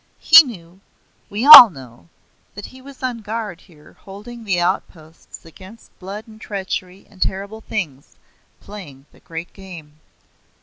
[0.17, 0.79] He knew
[1.29, 2.09] we all know
[2.55, 7.61] that he was on guard here holding the outposts against blood and treachery and terrible
[7.61, 8.15] things
[8.59, 9.99] playing the Great Game.